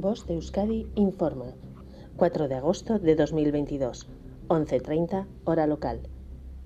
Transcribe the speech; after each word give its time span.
Voz 0.00 0.26
de 0.26 0.34
Euskadi 0.34 0.86
informa. 0.94 1.54
4 2.16 2.48
de 2.48 2.54
agosto 2.54 2.98
de 2.98 3.14
2022, 3.14 4.08
11.30 4.48 5.26
hora 5.44 5.66
local. 5.66 6.08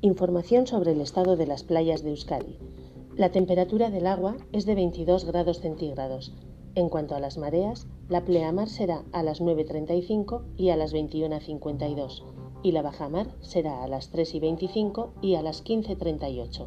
Información 0.00 0.66
sobre 0.66 0.92
el 0.92 1.00
estado 1.00 1.36
de 1.36 1.46
las 1.46 1.64
playas 1.64 2.02
de 2.02 2.10
Euskadi. 2.10 2.58
La 3.16 3.30
temperatura 3.30 3.90
del 3.90 4.06
agua 4.06 4.36
es 4.52 4.66
de 4.66 4.74
22 4.74 5.24
grados 5.24 5.60
centígrados. 5.60 6.34
En 6.74 6.88
cuanto 6.88 7.14
a 7.14 7.20
las 7.20 7.38
mareas, 7.38 7.86
la 8.08 8.24
pleamar 8.24 8.68
será 8.68 9.04
a 9.12 9.22
las 9.22 9.40
9.35 9.40 10.42
y 10.56 10.70
a 10.70 10.76
las 10.76 10.92
21.52 10.92 12.22
y 12.64 12.72
la 12.72 12.82
bajamar 12.82 13.28
será 13.42 13.84
a 13.84 13.88
las 13.88 14.12
3.25 14.12 15.10
y 15.20 15.34
a 15.34 15.42
las 15.42 15.62
15.38. 15.62 16.66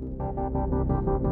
Thank 0.00 0.20
you. 0.20 1.27